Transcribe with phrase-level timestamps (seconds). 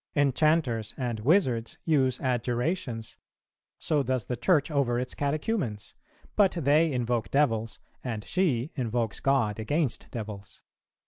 [0.15, 3.17] Enchanters and wizards use adjurations,
[3.77, 5.93] so does the Church over its Catechumens;
[6.35, 10.63] but they invoke devils, and she invokes God against devils.